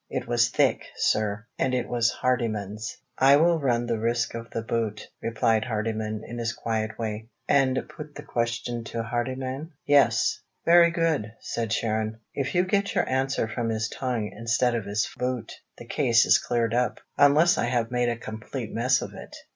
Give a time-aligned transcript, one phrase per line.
[0.09, 4.63] It was thick, sir; and it was Hardyman's." "I will run the risk of the
[4.63, 7.29] boot," Moody replied, in his quiet way.
[7.47, 12.19] "And put the question to Hardyman?" "Yes." "Very good," said Sharon.
[12.33, 16.39] "If you get your answer from his tongue, instead of his boot, the case is
[16.39, 19.35] cleared up unless I have made a complete mess of it.